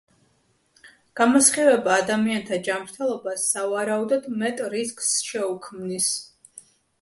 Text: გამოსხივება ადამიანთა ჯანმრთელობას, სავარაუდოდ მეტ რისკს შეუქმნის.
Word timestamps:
გამოსხივება 1.19 1.93
ადამიანთა 2.03 2.59
ჯანმრთელობას, 2.69 3.45
სავარაუდოდ 3.51 4.27
მეტ 4.41 4.65
რისკს 4.77 5.13
შეუქმნის. 5.29 6.11